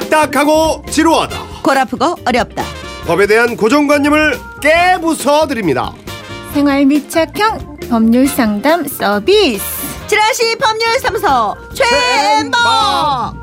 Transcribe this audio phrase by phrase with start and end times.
[0.00, 1.36] 딱딱하고 지루하다.
[1.62, 2.62] 골 아프고 어렵다.
[3.06, 5.92] 법에 대한 고정관념을 깨부숴 드립니다.
[6.52, 9.64] 생활 밀착형 법률 상담 서비스.
[10.06, 13.34] 지라시 법률 사무소 최앤박.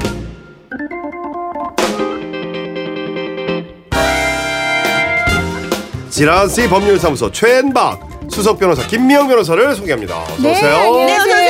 [6.09, 10.21] 지라시 법률 사무소 최앤박 수석 변호사 김미영 변호사를 소개합니다.
[10.23, 10.75] 어서 네, 오세요.
[11.01, 11.42] 안녕하세요.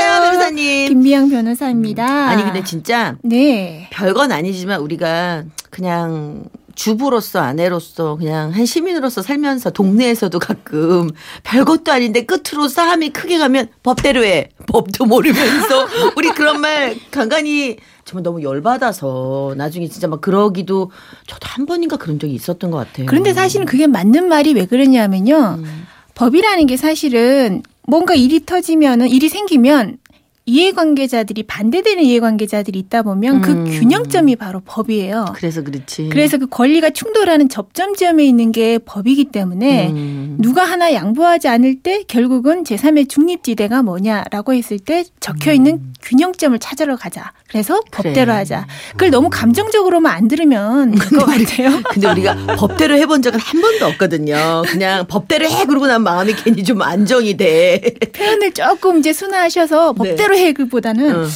[0.53, 0.87] 변호사님.
[0.89, 2.29] 김미영 변호사입니다.
[2.29, 3.89] 아니 근데 진짜 네.
[3.91, 11.11] 별건 아니지만 우리가 그냥 주부로서 아내로서 그냥 한 시민으로서 살면서 동네에서도 가끔
[11.43, 18.23] 별것도 아닌데 끝으로 싸움이 크게 가면 법대로 해 법도 모르면서 우리 그런 말 간간히 정말
[18.23, 20.91] 너무 열받아서 나중에 진짜 막 그러기도
[21.27, 23.05] 저도 한 번인가 그런 적이 있었던 것 같아요.
[23.05, 25.59] 그런데 사실은 그게 맞는 말이 왜 그러냐면요.
[25.59, 25.87] 음.
[26.15, 29.97] 법이라는 게 사실은 뭔가 일이 터지면은 일이 생기면
[30.45, 33.65] 이해관계자들이 반대되는 이해관계자들이 있다 보면 그 음.
[33.65, 35.33] 균형점이 바로 법이에요.
[35.35, 36.09] 그래서 그렇지.
[36.09, 40.22] 그래서 그 권리가 충돌하는 접점점에 있는 게 법이기 때문에 음.
[40.37, 46.95] 누가 하나 양보하지 않을 때 결국은 제3의 중립지대가 뭐냐라고 했을 때 적혀 있는 균형점을 찾으러
[46.95, 47.31] 가자.
[47.47, 47.81] 그래서 음.
[47.91, 48.09] 그래.
[48.09, 48.67] 법대로 하자.
[48.91, 51.81] 그걸 너무 감정적으로만 안 들으면 그거 같아요.
[51.89, 54.63] 근데 우리가 법대로 해본 적은 한 번도 없거든요.
[54.67, 57.93] 그냥 법대로 해 그러고 난 마음이 괜히 좀 안정이 돼.
[58.13, 60.09] 표현을 조금 이제 순화하셔서 네.
[60.09, 61.27] 법대로 해 그보다는 어.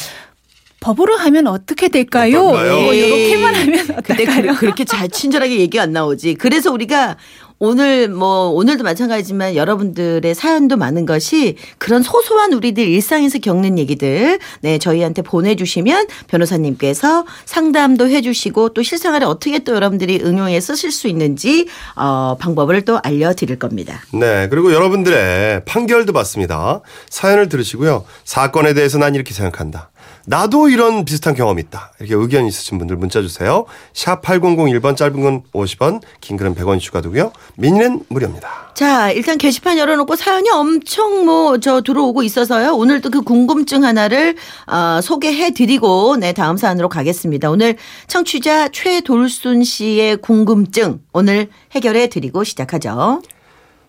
[0.79, 2.43] 법으로 하면 어떻게 될까요?
[2.43, 4.53] 뭐 이렇게만 하면 근데 어떨까요?
[4.53, 6.35] 그, 그렇게 잘 친절하게 얘기 안 나오지.
[6.35, 7.17] 그래서 우리가
[7.59, 14.77] 오늘 뭐 오늘도 마찬가지지만 여러분들의 사연도 많은 것이 그런 소소한 우리들 일상에서 겪는 얘기들 네
[14.77, 22.37] 저희한테 보내주시면 변호사님께서 상담도 해주시고 또 실생활에 어떻게 또 여러분들이 응용해 쓰실 수 있는지 어,
[22.39, 24.01] 방법을 또 알려드릴 겁니다.
[24.13, 26.81] 네, 그리고 여러분들의 판결도 받습니다.
[27.09, 28.05] 사연을 들으시고요.
[28.23, 29.89] 사건에 대해서 난 이렇게 생각한다.
[30.29, 31.93] 나도 이런 비슷한 경험 있다.
[32.01, 33.65] 이렇게 의견 있으신 분들 문자 주세요.
[33.93, 37.31] 샵 8001번 짧은 건 50원, 긴 글은 100원 추가되고요.
[37.55, 38.73] 미니는 무료입니다.
[38.73, 42.75] 자, 일단 게시판 열어놓고 사연이 엄청 뭐 저 들어오고 있어서요.
[42.75, 44.35] 오늘도 그 궁금증 하나를
[44.67, 47.49] 어, 소개해드리고 네 다음 사연으로 가겠습니다.
[47.49, 47.77] 오늘
[48.07, 53.21] 청취자 최돌순 씨의 궁금증 오늘 해결해드리고 시작하죠.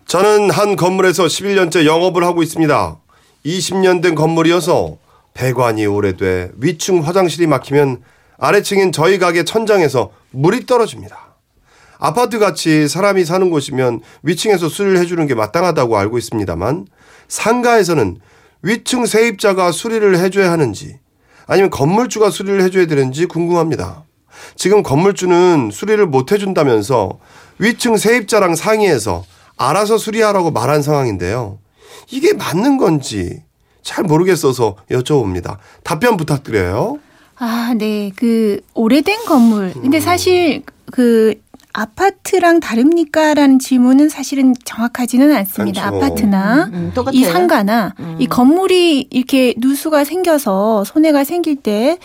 [0.07, 2.97] 저는 한 건물에서 11년째 영업을 하고 있습니다.
[3.45, 4.97] 20년 된 건물이어서
[5.33, 8.01] 배관이 오래돼 위층 화장실이 막히면
[8.37, 11.35] 아래층인 저희 가게 천장에서 물이 떨어집니다.
[11.97, 16.87] 아파트 같이 사람이 사는 곳이면 위층에서 수리를 해주는 게 마땅하다고 알고 있습니다만
[17.27, 18.17] 상가에서는
[18.61, 20.99] 위층 세입자가 수리를 해줘야 하는지
[21.45, 24.03] 아니면 건물주가 수리를 해줘야 되는지 궁금합니다.
[24.55, 27.19] 지금 건물주는 수리를 못 해준다면서
[27.57, 29.25] 위층 세입자랑 상의해서
[29.57, 31.59] 알아서 수리하라고 말한 상황인데요.
[32.11, 33.43] 이게 맞는 건지
[33.89, 35.57] 잘 모르겠어서 여쭤봅니다.
[35.83, 36.99] 답변 부탁드려요.
[37.39, 38.11] 아, 네.
[38.15, 39.73] 그 오래된 건물.
[39.73, 40.61] 근데 사실
[40.91, 41.33] 그
[41.73, 43.33] 아파트랑 다릅니까?
[43.33, 45.87] 라는 질문은 사실은 정확하지는 않습니다.
[45.87, 45.95] 않죠.
[45.97, 47.19] 아파트나 음, 똑같아요.
[47.19, 51.97] 이 상가나 이 건물이 이렇게 누수가 생겨서 손해가 생길 때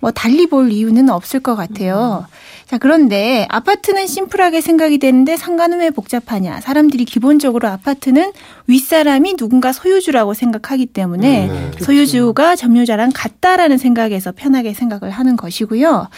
[0.00, 2.26] 뭐 달리 볼 이유는 없을 것 같아요.
[2.72, 6.62] 자, 그런데 아파트는 심플하게 생각이 되는데 상가는 왜 복잡하냐?
[6.62, 8.32] 사람들이 기본적으로 아파트는
[8.66, 11.70] 윗사람이 누군가 소유주라고 생각하기 때문에 네.
[11.80, 16.08] 소유주가 점유자랑 같다라는 생각에서 편하게 생각을 하는 것이고요.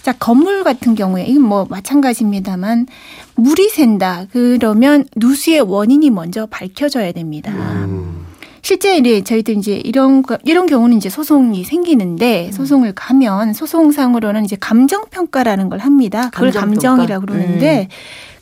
[0.00, 2.86] 자, 건물 같은 경우에 이건 뭐 마찬가지입니다만
[3.34, 4.24] 물이 샌다.
[4.32, 7.52] 그러면 누수의 원인이 먼저 밝혀져야 됩니다.
[7.52, 8.19] 음,
[8.62, 14.56] 실제 이제 저희들 이제 이런 거- 이런 경우는 이제 소송이 생기는데 소송을 가면 소송상으로는 이제
[14.60, 16.30] 감정 평가라는 걸 합니다.
[16.30, 16.88] 그걸 감정 평가?
[17.06, 17.88] 감정이라고 그러는데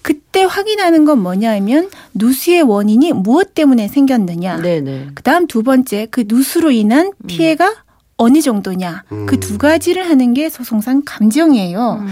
[0.02, 4.60] 그때 확인하는 건 뭐냐면 누수의 원인이 무엇 때문에 생겼느냐.
[4.62, 5.08] 네네.
[5.14, 7.74] 그다음 두 번째 그 누수로 인한 피해가
[8.16, 9.04] 어느 정도냐.
[9.26, 12.04] 그두 가지를 하는 게 소송상 감정이에요.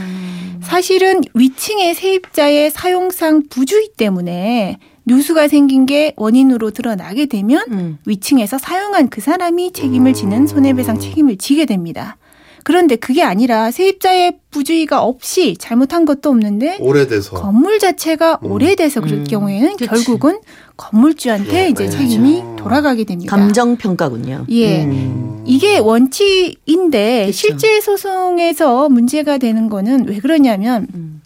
[0.63, 7.99] 사실은 위층의 세입자의 사용상 부주의 때문에 누수가 생긴 게 원인으로 드러나게 되면 음.
[8.07, 12.17] 위층에서 사용한 그 사람이 책임을 지는 손해배상 책임을 지게 됩니다.
[12.65, 19.25] 그런데 그게 아니라 세입자의 부주의가 없이 잘못한 것도 없는데 오래돼서 건물 자체가 오래돼서 그럴 음.
[19.25, 19.87] 경우에는 그치.
[19.89, 20.41] 결국은
[20.77, 21.97] 건물주한테 이제 맞아요.
[21.97, 23.37] 책임이 돌아가게 됩니다.
[23.37, 24.47] 감정 평가군요.
[24.49, 24.85] 예.
[24.85, 25.45] 음.
[25.47, 27.33] 이게 원칙인데 그쵸.
[27.33, 31.23] 실제 소송에서 문제가 되는 거는 왜 그러냐면 음.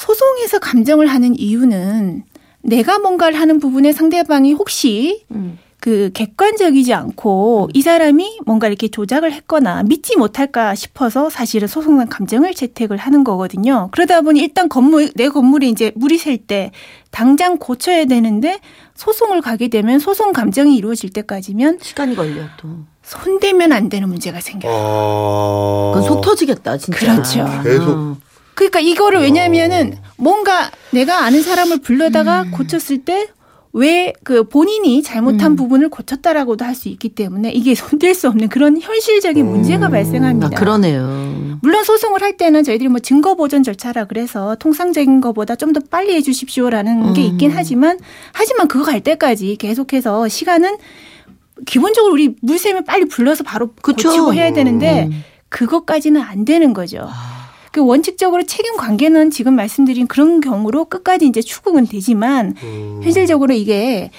[0.00, 2.22] 소송에서 감정을 하는 이유는
[2.62, 5.58] 내가 뭔가를 하는 부분에 상대방이 혹시 음.
[5.78, 12.54] 그 객관적이지 않고 이 사람이 뭔가 이렇게 조작을 했거나 믿지 못할까 싶어서 사실은 소송상 감정을
[12.54, 13.88] 채택을 하는 거거든요.
[13.92, 16.70] 그러다 보니 일단 건물 내 건물이 이제 물이 셀 때
[17.10, 18.58] 당장 고쳐야 되는데
[18.94, 22.68] 소송을 가게 되면 소송 감정이 이루어질 때까지면 시간이 걸려 또.
[23.02, 24.72] 손대면 안 되는 문제가 생겨요.
[24.74, 25.92] 어.
[25.94, 26.98] 그건 속 터지겠다 진짜.
[26.98, 27.46] 그렇죠.
[27.62, 28.29] 계속.
[28.64, 28.68] 어.
[28.68, 32.50] 그러니까 이거를 왜냐하면은 뭔가 내가 아는 사람을 불러다가 음.
[32.50, 33.28] 고쳤을 때
[33.72, 35.56] 왜그 본인이 잘못한 음.
[35.56, 39.92] 부분을 고쳤다라고도 할 수 있기 때문에 이게 손댈 수 없는 그런 현실적인 문제가 음.
[39.92, 40.48] 발생합니다.
[40.48, 41.58] 아, 그러네요.
[41.62, 46.14] 물론 소송을 할 때는 저희들이 뭐 증거 보전 절차라 그래서 통상적인 것보다 좀 더 빨리
[46.14, 47.26] 해 주십시오라는 게 음.
[47.26, 47.98] 있긴 하지만
[48.32, 50.76] 하지만 그거 갈 때까지 계속해서 시간은
[51.64, 54.08] 기본적으로 우리 물샘을 빨리 불러서 바로 그쵸.
[54.08, 55.24] 고치고 해야 되는데 음.
[55.48, 57.08] 그것까지는 안 되는 거죠.
[57.70, 63.00] 그 원칙적으로 책임 관계는 지금 말씀드린 그런 경우로 끝까지 이제 추궁은 되지만 음.
[63.02, 64.10] 현실적으로 이게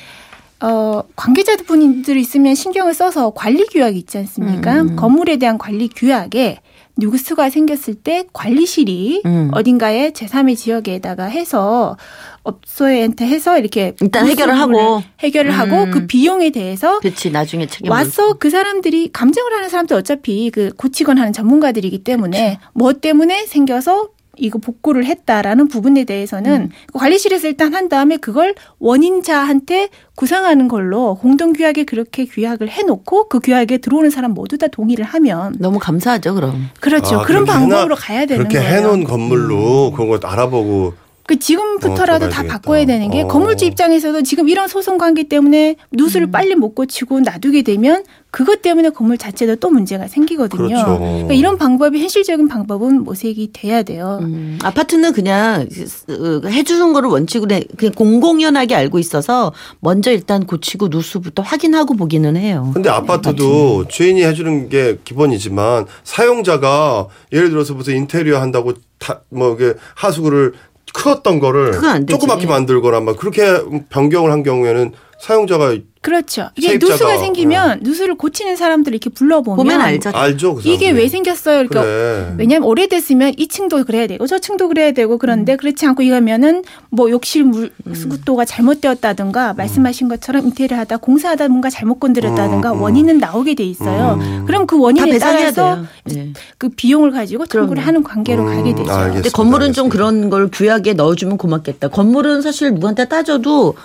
[0.62, 4.82] 어 관계자분들이 있으면 신경을 써서 관리 규약이 있지 않습니까?
[4.82, 4.96] 음.
[4.96, 6.60] 건물에 대한 관리 규약에
[6.98, 9.50] 뉴스가 생겼을 때 관리실이 음.
[9.54, 11.98] 어딘가에 제3의 지역에다가 해서
[12.44, 15.02] 업소한테 해서 이렇게 일단 해결을 하고.
[15.20, 15.92] 해결을 하고 음.
[15.92, 21.18] 그 비용에 대해서 그렇지 나중에 책임 와서 그 사람들이 감정을 하는 사람들 어차피 그 고치건
[21.18, 24.10] 하는 전문가들이기 때문에 뭐 때문에 생겨서
[24.42, 31.54] 이거 복구를 했다라는 부분에 대해서는 그 관리실에서 일단 한 다음에 그걸 원인자한테 구상하는 걸로 공동
[31.54, 36.70] 규약에 그렇게 규약을 해놓고 그 규약에 들어오는 사람 모두 다 동의를 하면 너무 감사하죠 그럼.
[36.80, 38.78] 그렇죠 아, 그런 그렇게 방법으로 가야 되는 그렇게 거예요.
[38.78, 40.94] 해놓은 건물로 그런 걸 알아보고
[41.28, 42.86] 그 지금부터라도 어, 다 바꿔야.
[42.86, 43.28] 되는 게 어.
[43.28, 46.32] 건물주 입장에서도 지금 이런 소송 관계 때문에 누수를 음.
[46.32, 50.68] 빨리 못 고치고 놔두게 되면 그것 때문에 건물 자체도 또 문제가 생기거든요.
[50.68, 50.98] 그렇죠.
[51.00, 54.20] 그러니까 이런 방법이 현실적인 방법은 모색이 돼야 돼요.
[54.22, 55.68] 음, 아파트는 그냥
[56.10, 59.52] 어, 해주는 거를 원칙으로 해- 그냥 공공연하게 알고 있어서
[59.82, 62.72] 먼저 일단 고치고 누수부터 확인하고 보기는 해요.
[62.74, 69.74] 근데 아파트도 주인이 해주는 게 기본이지만 사용자가 예를 들어서 무슨 인테리어 한다고 다 뭐 이게
[69.96, 70.54] 하수구를
[70.94, 71.72] 크었던 거를.
[72.08, 74.92] 조그맣게 만들거나 막 그렇게 변경을 한 경우에는
[75.22, 76.50] 사용자가 그렇죠.
[76.58, 80.10] 이게 누수가 생기면 누수를 고치는 사람들을 이렇게 불러보면 보면 알죠.
[80.12, 80.56] 알죠.
[80.56, 80.90] 그 이게.
[80.90, 81.68] 왜 생겼어요?
[81.68, 82.36] 그러니까 그래.
[82.40, 85.18] 왜냐하면 오래됐으면 이 층도 그래야 되고 저 층도 그래야 되고 음.
[85.20, 91.70] 그런데 그렇지 않고 이거면은 뭐 욕실 물 수구도가 잘못되었다든가 말씀하신 것처럼 인테리어 하다 공사하다 뭔가
[91.70, 92.82] 잘못 건드렸다든가 음, 음.
[92.82, 94.18] 원인은 나오게 돼 있어요.
[94.20, 94.46] 음.
[94.48, 95.84] 그럼 그다 원인에 따라서.
[96.06, 96.34] 네.
[96.58, 97.86] 그 비용을 가지고 청구를.
[97.86, 98.92] 하는 관계로 음, 가게 되죠.
[98.92, 99.14] 알겠습니다.
[99.14, 99.94] 근데 건물은 좀 알겠습니다.
[99.94, 101.90] 그런 걸 규약에 넣어주면 고맙겠다.
[101.90, 103.76] 건물은 사실 누구한테 따져도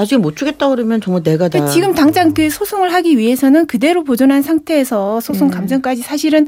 [0.00, 1.66] 나중에 못 주겠다 그러면 정말 내가 다.
[1.66, 5.50] 지금 당장 그 소송을 하기 위해서는 그대로 보존한 상태에서 소송 음.
[5.50, 6.46] 감정까지 사실은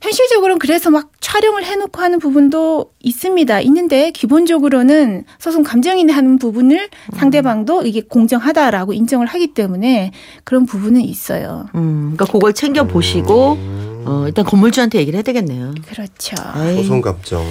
[0.00, 3.60] 현실적으로는 그래서 막 촬영을 해놓고 하는 부분도 있습니다.
[3.60, 7.18] 있는데 기본적으로는 소송 감정인이 하는 부분을 음.
[7.18, 10.12] 상대방도 이게 공정하다라고 인정을 하기 때문에
[10.44, 11.66] 그런 부분은 있어요.
[11.74, 13.87] 음, 그러니까 그걸 챙겨 보시고 음.
[14.08, 15.74] 어, 일단 건물주한테 얘기를 해야 되겠네요.
[15.86, 16.34] 그렇죠.
[16.56, 17.44] 에이, 소송 감정.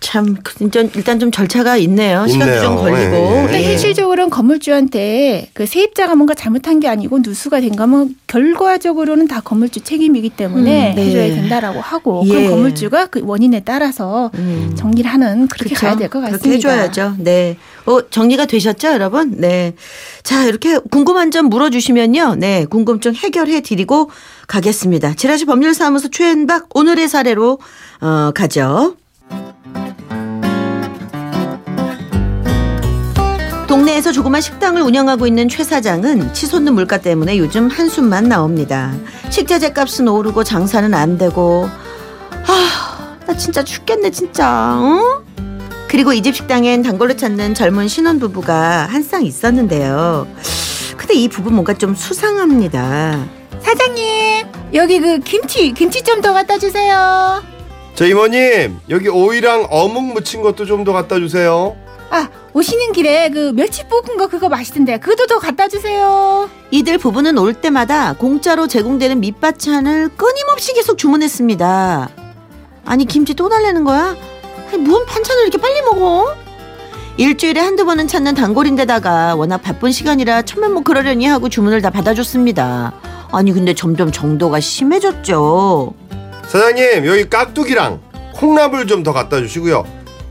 [0.00, 2.26] 참 진짜 일단 좀 절차가 있네요.
[2.26, 2.62] 시간도 있네요.
[2.62, 3.00] 좀 걸리고.
[3.00, 3.28] 예, 예.
[3.46, 3.64] 그러니까 예.
[3.64, 10.30] 현실적으로는 건물주한테 그 세입자가 뭔가 잘못한 게 아니고 누수가 된 거면 결과적으로는 다 건물주 책임이기
[10.30, 11.06] 때문에 음, 네.
[11.06, 12.28] 해줘야 된다라고 하고 예.
[12.28, 14.74] 그럼 건물주가 그 원인에 따라서 음.
[14.76, 15.86] 정리를 하는 그렇게 그쵸?
[15.86, 16.42] 가야 될 것 같습니다.
[16.42, 17.14] 그렇게 해줘야죠.
[17.18, 17.56] 네.
[17.86, 19.34] 어, 정리가 되셨죠, 여러분?
[19.38, 19.74] 네.
[20.24, 22.34] 자, 이렇게 궁금한 점 물어주시면요.
[22.38, 22.64] 네.
[22.66, 24.10] 궁금증 해결해 드리고
[24.46, 25.14] 가겠습니다.
[25.14, 27.58] 지라시 법률사무소 최은박 오늘의 사례로,
[28.00, 28.96] 어, 가죠.
[33.66, 38.94] 동네에서 조그만 식당을 운영하고 있는 최 사장은 치솟는 물가 때문에 요즘 한숨만 나옵니다.
[39.30, 41.68] 식자재 값은 오르고 장사는 안 되고
[42.46, 44.76] 아, 나 진짜 죽겠네 진짜.
[44.78, 45.24] 어?
[45.88, 50.28] 그리고 이 집 식당엔 단골로 찾는 젊은 신혼부부가 한 쌍 있었는데요.
[50.96, 53.24] 근데 이 부부 뭔가 좀 수상합니다.
[53.66, 57.42] 사장님 여기 그 김치 김치 좀 더 갖다 주세요.
[57.96, 61.74] 저 이모님 여기 오이랑 어묵 무친 것도 좀 더 갖다 주세요.
[62.10, 66.48] 아 오시는 길에 그 멸치 볶은 거 그거 맛있던데 그것도 더 갖다 주세요.
[66.70, 72.08] 이들 부부는 올 때마다 공짜로 제공되는 밑반찬을 끊임없이 계속 주문했습니다.
[72.84, 74.14] 아니 김치 또 달라는 거야?
[74.68, 76.36] 아니 뭔 반찬을 이렇게 빨리 먹어?
[77.16, 82.92] 일주일에 한두 번은 찾는 단골인데다가 워낙 바쁜 시간이라 천만 뭐 그러려니 하고 주문을 다 받아줬습니다.
[83.36, 85.92] 아니 근데 점점 정도가 심해졌죠.
[86.48, 88.00] 사장님 여기 깍두기랑
[88.34, 89.84] 콩나물 좀 더 갖다 주시고요.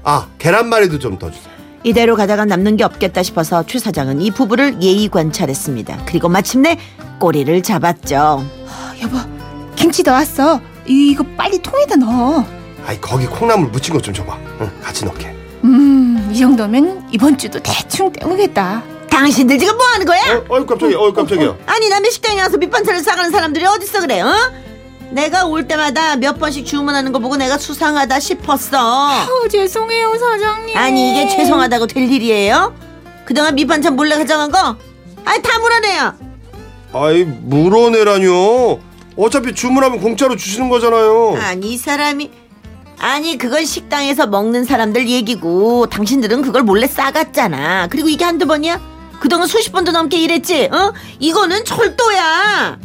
[0.03, 1.53] 아 계란말이도 좀 더 주세요.
[1.83, 5.99] 이대로 가다가 남는 게 없겠다 싶어서 최 사장은 이 부부를 예의 관찰했습니다.
[6.07, 6.79] 그리고 마침내
[7.19, 8.43] 꼬리를 잡았죠.
[8.67, 9.17] 아, 여보
[9.75, 10.59] 김치 넣었어.
[10.87, 12.43] 이- 이거 빨리 통에다 넣어.
[12.87, 14.35] 아이 거기 콩나물 무친 것 좀 줘봐.
[14.61, 15.27] 응, 같이 넣게.
[15.63, 18.81] 음, 이 정도면 이번 주도 대충 때우겠다.
[19.09, 20.19] 당신들 지금 뭐 하는 거야?
[20.37, 20.97] 어, 어이 깜짝이야.
[20.97, 21.55] 어이 깜짝이야.
[21.65, 24.33] 아니 남의 식당에 와서 밑반찬을 싸가는 사람들이 어딨어 그래 어?
[25.11, 28.77] 내가 올 때마다 몇 번씩 주문하는 거 보고 내가 수상하다 싶었어
[29.23, 30.75] 어, 죄송해요 사장님.
[30.77, 32.73] 아니 이게 죄송하다고 될 일이에요?
[33.25, 34.75] 그동안 밑반찬 몰래 가져간 거?
[35.23, 36.13] 아니 다 물어내요
[36.93, 38.79] 아이 물어내라뇨.
[39.17, 41.37] 어차피 주문하면 공짜로 주시는 거잖아요.
[41.41, 42.31] 아니 이 사람이
[42.97, 48.94] 아니 그건 식당에서 먹는 사람들 얘기고 당신들은 그걸 몰래 싸갔잖아 그리고 이게 한두 번이야?
[49.25, 50.93] 그동안 수십 번도 넘게 일했지 어?
[51.19, 52.77] 이거는 철도야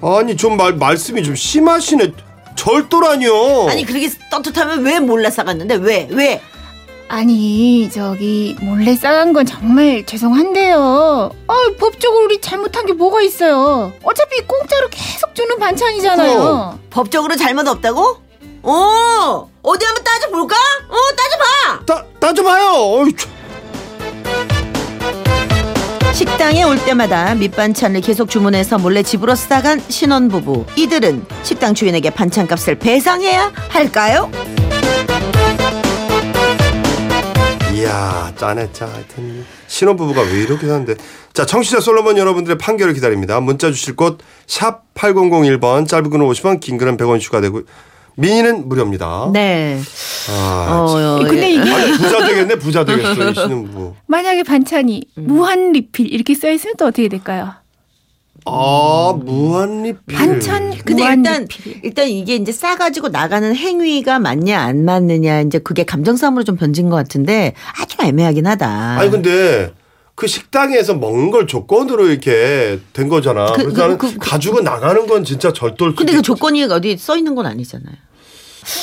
[0.00, 2.12] 아니 좀 말 말씀이 좀 심하시네.
[2.54, 3.68] 절도라뇨.
[3.68, 6.40] 아니 그렇게 떳떳하면 왜 몰래 싸갔는데 왜 왜?
[7.08, 11.30] 아니 저기 몰래 싸간 건 정말 죄송한데요.
[11.48, 13.92] 아 법적으로 우리 잘못한 게 뭐가 있어요?
[14.04, 16.38] 어차피 공짜로 계속 주는 반찬이잖아요.
[16.38, 16.80] 그럼.
[16.90, 18.18] 법적으로 잘못 없다고?
[18.62, 20.54] 어 어디 한번 따져 볼까?
[20.88, 22.70] 어 따져봐 따 따져봐요.
[22.74, 23.30] 어이, 참.
[26.12, 30.66] 식당에 올 때마다 밑반찬을 계속 주문해서 몰래 집으로 싸간 신혼부부.
[30.76, 34.30] 이들은 식당 주인에게 반찬값을 배상해야 할까요?
[37.74, 40.94] 이야 짜네 짜 하여튼 신혼부부가 왜 이렇게 사는데.
[41.32, 43.40] 자 청취자 솔로몬 여러분들의 판결을 기다립니다.
[43.40, 47.62] 문자 주실 곳 샵 8001번 짧은 건 50원 긴 글은 100원 추가되고
[48.16, 49.78] 미니는 무료입니다 네.
[50.30, 50.96] 아, 어, 참.
[50.98, 51.54] 어, 근데 예.
[51.54, 56.74] 이게 아니, 부자 되겠네 부자 되겠어 이 신혼부부 만약에 반찬이 무한 리필 이렇게 써 있으면
[56.78, 57.54] 또 어떻게 될까요?
[58.44, 61.80] 아 무한 리필 반찬 근데 무한 일단 리필.
[61.84, 66.56] 일단 이게 이제 싸 가지고 나가는 행위가 맞냐 안 맞느냐 이제 그게 감정 싸움으로 좀
[66.56, 68.98] 변진 것 같은데 아주 애매하긴 하다.
[68.98, 69.72] 아니 근데
[70.22, 75.24] 그 식당에서 먹는 걸 조건으로 이렇게 된 거잖아 그- 나는 그- 그- 가지고 나가는 건
[75.24, 77.96] 진짜 절도일 근데 그 조건이 어디 써 있는 건 아니잖아요.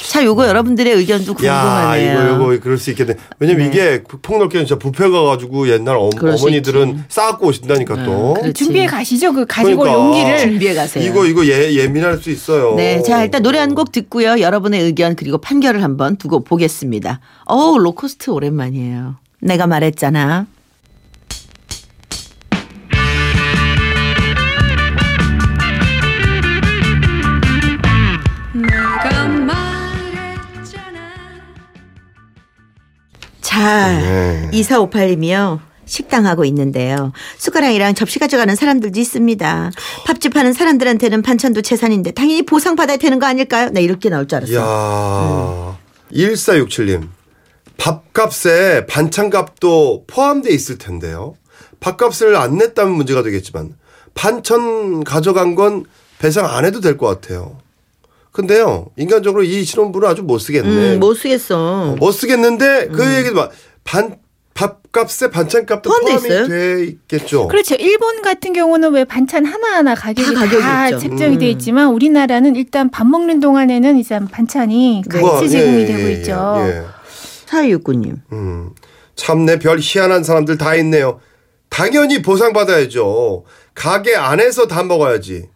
[0.09, 2.35] 자, 요거 여러분들의 의견도 야, 궁금하네요.
[2.35, 3.13] 이거 이거 그럴 수 있겠네.
[3.39, 3.73] 왜냐면 네.
[3.73, 8.33] 이게 폭넓게 진짜 뷔페 가가지고 옛날 어, 어머니들은 싸갖고 오신다니까 또.
[8.33, 8.51] 그렇지.
[8.65, 9.31] 준비해 가시죠.
[9.31, 10.03] 그 가지고 그러니까.
[10.03, 10.39] 용기를.
[10.39, 11.05] 준비해 가세요.
[11.09, 12.75] 이거 이거 예 예민할 수 있어요.
[12.75, 14.41] 네, 자 일단 노래 한 곡 듣고요.
[14.41, 17.21] 여러분의 의견 그리고 판결을 한번 두고 보겠습니다.
[17.45, 19.15] 어우 로코스트 오랜만이에요.
[19.41, 20.47] 내가 말했잖아.
[33.49, 34.47] 자, 네.
[34.53, 35.59] 2458님이요.
[35.85, 37.13] 식당하고 있는데요.
[37.39, 39.71] 숟가락이랑 접시 가져가는 사람들도 있습니다.
[40.05, 43.69] 밥집 하는 사람들한테는 반찬도 재산인데 당연히 보상받아야 되는 거 아닐까요?
[43.71, 44.53] 나 이렇게 나올 줄 알았어.
[44.53, 45.77] 야
[46.13, 47.07] 1467님.
[47.77, 51.33] 밥값에 반찬값도 포함돼 있을 텐데요.
[51.79, 53.73] 밥값을 안 냈다면 문제가 되겠지만
[54.13, 55.85] 반찬 가져간 건
[56.19, 57.57] 배상 안 해도 될 것 같아요.
[58.31, 60.93] 근데요, 인간적으로 이 신혼부는 아주 못 쓰겠네.
[60.95, 61.95] 음, 못 쓰겠어.
[61.99, 63.51] 못 쓰겠는데 그 얘기도 막
[63.89, 64.17] 반
[64.53, 66.47] 밥값에 반찬값도 포함돼 포함이 있어요?
[66.47, 67.47] 돼 있겠죠.
[67.47, 67.75] 그렇죠.
[67.75, 70.99] 일본 같은 경우는 왜 반찬 하나하나 가격이 다 다, 가격이 있죠.
[70.99, 71.39] 책정이 음.
[71.39, 76.11] 돼 있지만 우리나라는 일단 밥 먹는 동안에는 이제 반찬이 같이 그거, 제공이 예, 되고 예,
[76.13, 76.55] 있죠.
[76.67, 76.83] 예.
[77.47, 78.17] 사육구님.
[78.33, 78.69] 음.
[79.15, 81.19] 참내 별 희한한 사람들 다 있네요.
[81.69, 83.45] 당연히 보상받아야죠.
[83.73, 85.47] 가게 안에서 다 먹어야지.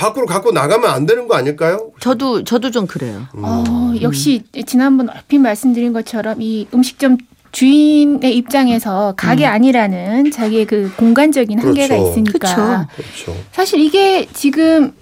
[0.00, 1.92] 밖으로 갖고 나가면 안 되는 거 아닐까요?
[2.00, 3.26] 저도 저도 좀 그래요.
[3.34, 7.18] 어, 역시 지난번 얼핏 말씀드린 것처럼 이 음식점
[7.52, 12.10] 주인의 입장에서 가게 아니라는 자기의 그 공간적인 한계가 그렇죠.
[12.10, 13.02] 있으니까 그쵸.
[13.26, 13.44] 그렇죠.
[13.52, 14.94] 사실 이게 지금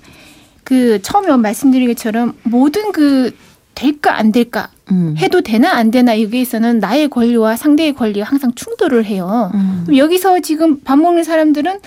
[0.65, 3.31] 그 처음에 말씀드린 것처럼 모든 그
[3.77, 5.15] 될까 안 될까 음.
[5.19, 9.53] 해도 되나 안 되나 여기에서는 나의 권리와 상대의 권리가 항상 충돌을 해요.
[9.55, 9.83] 음.
[9.85, 11.79] 그럼 여기서 지금 밥 먹는 사람들은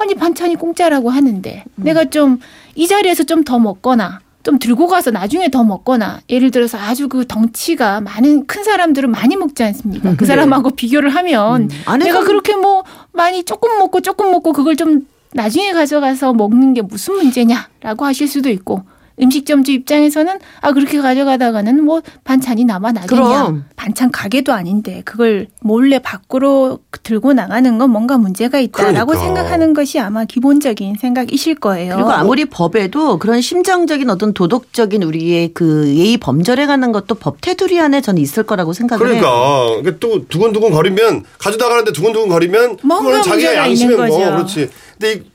[0.00, 1.84] 아니 반찬이 공짜라고 하는데 음.
[1.84, 2.40] 내가 좀
[2.74, 7.26] 이 자리에서 좀 더 먹거나 좀 들고 가서 나중에 더 먹거나 예를 들어서 아주 그
[7.26, 10.14] 덩치가 많은 큰 사람들은 많이 먹지 않습니까?
[10.16, 11.76] 그 사람하고 비교를 하면 네.
[11.88, 11.98] 음.
[11.98, 17.14] 내가 그렇게 뭐 많이 조금 먹고 조금 먹고 그걸 좀 나중에 가져가서 먹는 게 무슨
[17.16, 18.82] 문제냐라고 하실 수도 있고
[19.20, 23.64] 음식점주 입장에서는 아 그렇게 가져가다가는 뭐 반찬이 남아 나겠냐 그럼.
[23.76, 29.18] 반찬 가게도 아닌데 그걸 몰래 밖으로 들고 나가는 건 뭔가 문제가 있다라고 그러니까.
[29.18, 31.94] 생각하는 것이 아마 기본적인 생각이실 거예요.
[31.94, 37.80] 그리고 아무리 법에도 그런 심정적인 어떤 도덕적인 우리의 그 예의 범절에 관한 것도 법 테두리
[37.80, 39.20] 안에 저는 있을 거라고 생각을 해요.
[39.20, 44.06] 그러니까 그러니까 또 두근두근 거리면 가져나가는데 두근두근 거리면 뭔가 그거는 자기가 양심에 뭐.
[44.06, 44.68] 그렇지.
[44.98, 45.29] 근데 이,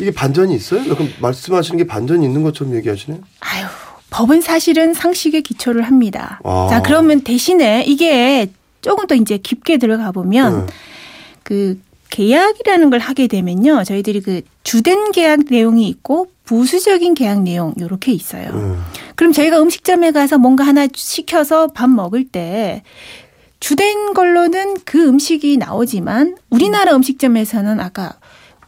[0.00, 0.82] 이게 반전이 있어요?
[0.84, 3.20] 그럼 말씀하시는 게 반전이 있는 것처럼 얘기하시네.
[3.40, 3.66] 아유,
[4.10, 6.40] 법은 사실은 상식에 기초를 합니다.
[6.44, 6.68] 아.
[6.70, 10.66] 자, 그러면 대신에 이게 조금 더 이제 깊게 들어가 보면 음.
[11.42, 11.80] 그
[12.10, 13.84] 계약이라는 걸 하게 되면요.
[13.84, 18.50] 저희들이 그 주된 계약 내용이 있고 부수적인 계약 내용 요렇게 있어요.
[18.50, 18.82] 음.
[19.14, 22.82] 그럼 저희가 음식점에 가서 뭔가 하나 시켜서 밥 먹을 때
[23.60, 28.14] 주된 걸로는 그 음식이 나오지만 우리나라 음식점에서는 아까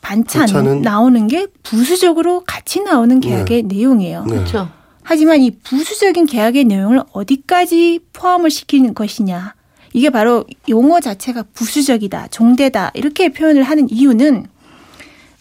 [0.02, 0.82] 반찬 반찬은?
[0.82, 4.24] 나오는 게 부수적으로 같이 나오는 계약의 내용이에요.
[4.24, 4.34] 네.
[4.34, 4.68] 그렇죠.
[5.02, 9.54] 하지만 이 부수적인 계약의 내용을 어디까지 포함을 시키는 것이냐.
[9.94, 14.46] 이게 바로 용어 자체가 부수적이다, 종대다, 이렇게 표현을 하는 이유는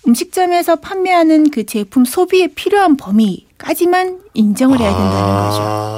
[0.08, 5.91] 음식점에서 판매하는 그 제품 소비에 필요한 범위까지만 인정을 해야 된다는 거죠.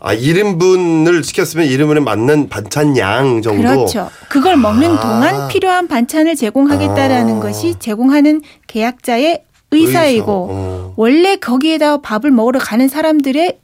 [0.00, 3.62] 아, 아 1인분을 시켰으면 1인분에 맞는 반찬 양 정도.
[3.62, 4.10] 그렇죠.
[4.28, 5.00] 그걸 먹는 아.
[5.00, 7.40] 동안 필요한 반찬을 제공하겠다라는 아.
[7.40, 10.58] 것이 제공하는 계약자의 의사이고 의사.
[10.58, 10.94] 어.
[10.96, 13.58] 원래 거기에다 밥을 먹으러 가는 사람들의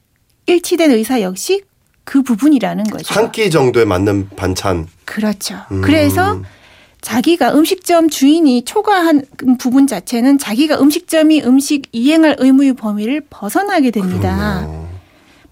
[0.46, 1.62] 일치된 의사 역시
[2.04, 3.14] 그 부분이라는 거죠.
[3.14, 4.86] 한 끼 정도에 맞는 반찬.
[5.06, 5.56] 그렇죠.
[5.70, 5.80] 음.
[5.80, 6.42] 그래서
[7.00, 9.24] 자기가 음식점 주인이 초과한
[9.58, 14.60] 부분 자체는 자기가 음식점이 음식 이행할 의무의 범위를 벗어나게 됩니다.
[14.66, 14.93] 그렇네요.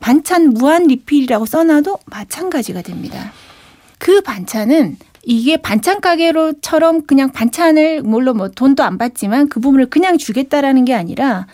[0.02, 3.32] 반찬 무한 리필이라고 써놔도 마찬가지가 됩니다.
[3.98, 10.18] 그 반찬은 이게 반찬 가게로처럼 그냥 반찬을 물론 뭐 돈도 안 받지만 그 부분을 그냥
[10.18, 11.46] 주겠다라는 게 아니라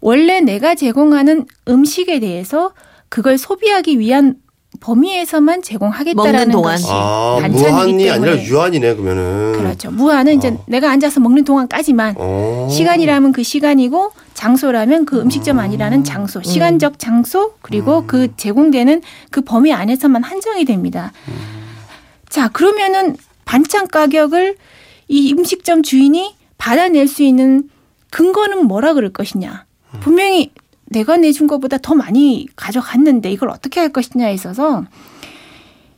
[0.00, 2.72] 원래 내가 제공하는 음식에 대해서
[3.08, 4.36] 그걸 소비하기 위한
[4.80, 6.74] 범위에서만 제공하겠다라는 동안.
[6.74, 9.52] 것이 아, 반찬이기 무한이 때문에 아니라 유한이네 그러면은.
[9.58, 9.90] 그렇죠.
[9.90, 10.64] 무한은 이제 어.
[10.66, 12.68] 내가 앉아서 먹는 동안까지만 어.
[12.70, 19.72] 시간이라면 그 시간이고 장소라면 그 음식점 아니라는 장소, 시간적 장소 그리고 그 제공되는 그 범위
[19.72, 21.12] 안에서만 한정이 됩니다.
[22.28, 24.56] 자 그러면은 반찬 가격을
[25.08, 27.70] 이 음식점 주인이 받아낼 수 있는
[28.10, 29.64] 근거는 뭐라 그럴 것이냐?
[30.00, 30.50] 분명히
[30.86, 34.84] 내가 내준 것보다 더 많이 가져갔는데 이걸 어떻게 할 것이냐에 있어서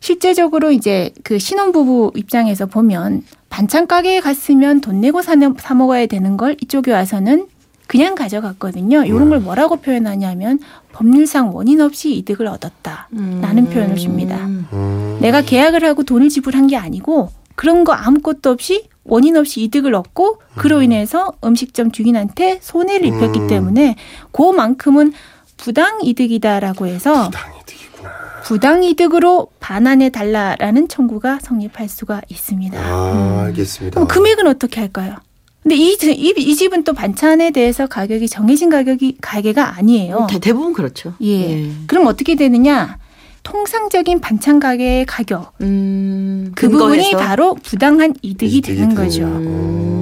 [0.00, 6.36] 실제적으로 이제 그 신혼부부 입장에서 보면 반찬 가게에 갔으면 돈 내고 사, 사 먹어야 되는
[6.36, 7.48] 걸 이쪽에 와서는
[7.86, 9.04] 그냥 가져갔거든요.
[9.04, 10.60] 이런 걸 뭐라고 표현하냐면
[10.92, 14.46] 법률상 원인 없이 이득을 얻었다라는 표현을 줍니다.
[14.46, 15.18] 음.
[15.20, 20.40] 내가 계약을 하고 돈을 지불한 게 아니고 그런 거 아무것도 없이 원인 없이 이득을 얻고
[20.56, 23.46] 그로 인해서 음식점 주인한테 손해를 입혔기 음.
[23.48, 23.96] 때문에
[24.32, 25.12] 그만큼은
[25.56, 28.10] 부당 이득이다라고 해서 당이득이구나.
[28.44, 32.78] 부당 이득으로 반환해 달라라는 청구가 성립할 수가 있습니다.
[32.80, 33.94] 아, 알겠습니다.
[33.94, 35.16] 그럼 금액은 어떻게 할까요?
[35.62, 40.26] 근데 이, 집- 이, 이 집은 또 반찬에 대해서 가격이 정해진 가격이 가게가 아니에요.
[40.30, 41.14] 대- 대부분 그렇죠.
[41.22, 41.70] 예.
[41.86, 42.98] 그럼 어떻게 되느냐?
[43.48, 47.16] 통상적인 반찬 가게의 가격 음, 그 부분이 근거에서.
[47.16, 49.22] 바로 부당한 이득이 되는 거죠.
[49.24, 49.97] 음.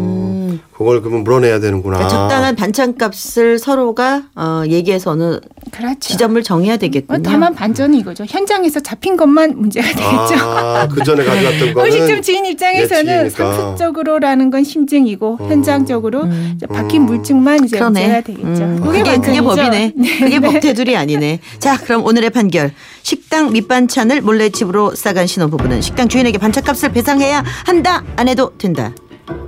[0.76, 1.96] 그걸 그러면 물어내야 되는구나.
[1.96, 5.98] 그러니까 적당한 반찬값을 서로가 어, 얘기해서 어느 그렇죠.
[6.00, 7.18] 지점을 정해야 되겠군요.
[7.18, 8.26] 어, 다만 반전은 이거죠.
[8.28, 10.44] 현장에서 잡힌 것만 문제가 되겠죠.
[10.44, 13.56] 아, 그 전에 가져갔던 거는 음식점 주인 입장에서는 예측이니까.
[13.56, 15.48] 상습적으로라는 건 심증이고 어.
[15.48, 16.58] 현장적으로 음.
[16.68, 18.22] 박힌 물증만 이제 문제가 그러네.
[18.22, 18.64] 되겠죠.
[18.64, 19.40] 음, 그게, 그게.
[19.40, 19.94] 법이네.
[20.20, 21.40] 그게 법 테두리 아니네.
[21.58, 22.72] 자, 그럼 오늘의 판결.
[23.02, 28.04] 식당 밑반찬을 몰래 집으로 싸간 신혼부부는 식당 주인에게 반찬값을 배상해야 한다.
[28.16, 28.92] 안 해도 된다.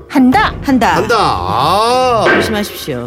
[0.09, 0.55] 한다.
[0.63, 0.97] 한다.
[0.97, 1.17] 한다.
[1.19, 2.25] 아.
[2.35, 3.07] 조심하십시오.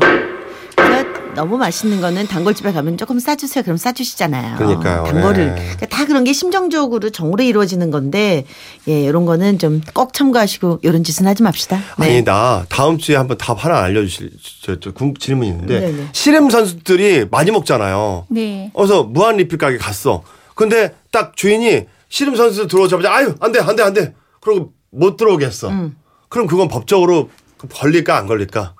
[0.76, 3.64] 자, 너무 맛있는 거는 단골집에 가면 조금 싸주세요.
[3.64, 4.58] 그럼 싸주시잖아요.
[4.58, 5.04] 그러니까요.
[5.06, 5.46] 단골을.
[5.48, 5.56] 네.
[5.56, 8.46] 그러니까 다 그런 게 심정적으로 정으로 이루어지는 건데,
[8.88, 11.78] 예, 이런 거는 좀 꼭 참고하시고 이런 짓은 하지 맙시다.
[11.98, 12.06] 네.
[12.06, 14.32] 아니 나 다음 주에 한번 답 하나 알려주실
[14.64, 16.08] 저, 저 궁- 질문이 있는데 네네.
[16.14, 18.26] 씨름 선수들이 많이 먹잖아요.
[18.30, 18.72] 네.
[18.74, 20.24] 어서 무한 리필 가게 갔어.
[20.56, 24.14] 근데 딱 주인이 씨름 선수 들어오자마자 아유 안 돼 안 돼 안 돼.
[24.42, 25.70] 그러고 못 들어오게 했어.
[25.70, 25.96] 음.
[26.32, 27.30] 그럼 그건 법적으로
[27.70, 28.74] 걸릴까 안 걸릴까?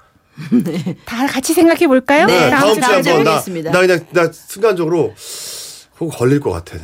[1.06, 2.26] 다 같이 생각해 볼까요?
[2.26, 3.72] 네, 다음 주에 다음 주에 한번 나.
[3.72, 5.14] 나 그냥 나 순간적으로
[6.00, 6.78] 그거 걸릴 것 같아.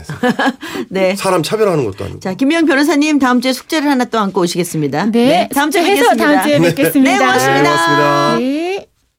[0.89, 1.15] 네.
[1.15, 2.19] 사람 차별하는 것도 아니고.
[2.19, 5.05] 자, 김미영 변호사님 다음 주에 숙제를 하나 또 안고 오시겠습니다.
[5.05, 5.47] 네.
[5.55, 6.13] 다음 주에 해서.
[6.15, 7.11] 다음 주에 뵙겠습니다.
[7.11, 7.61] 네, 고맙습니다.
[7.61, 8.37] 네, 고맙습니다.
[8.39, 8.66] 네.